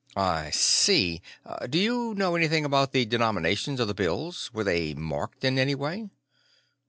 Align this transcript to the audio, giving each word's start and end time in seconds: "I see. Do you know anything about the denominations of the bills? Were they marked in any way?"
"I 0.15 0.49
see. 0.49 1.21
Do 1.69 1.77
you 1.77 2.15
know 2.15 2.35
anything 2.35 2.65
about 2.65 2.91
the 2.91 3.05
denominations 3.05 3.79
of 3.79 3.87
the 3.87 3.93
bills? 3.93 4.49
Were 4.51 4.63
they 4.63 4.95
marked 4.95 5.43
in 5.43 5.59
any 5.59 5.75
way?" 5.75 6.09